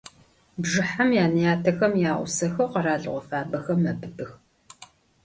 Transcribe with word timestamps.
Bjjıhem 0.61 1.09
yane- 1.17 1.41
yatexem 1.47 1.93
yağusexeu 2.03 2.67
kheralığo 2.73 3.19
fabexem 3.29 3.79
mebıbıjıx. 3.85 4.31